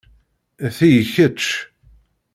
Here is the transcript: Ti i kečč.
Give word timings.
Ti 0.75 0.87
i 0.99 1.01
kečč. 1.13 1.41